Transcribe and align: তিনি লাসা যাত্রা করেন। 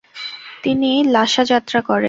তিনি 0.63 0.89
লাসা 1.07 1.43
যাত্রা 1.51 1.79
করেন। 1.81 1.99